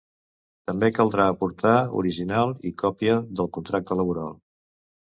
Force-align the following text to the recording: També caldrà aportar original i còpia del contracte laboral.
També 0.69 0.89
caldrà 0.95 1.27
aportar 1.33 1.75
original 2.01 2.57
i 2.71 2.75
còpia 2.85 3.21
del 3.39 3.53
contracte 3.61 4.01
laboral. 4.03 4.35